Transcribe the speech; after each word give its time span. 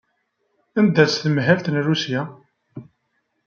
Anda-tt 0.79 1.19
tmahelt 1.23 1.65
n 1.69 1.81
Rusya? 1.87 2.21